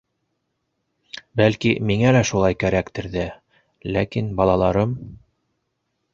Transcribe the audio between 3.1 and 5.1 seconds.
ҙә, ләкин балаларым...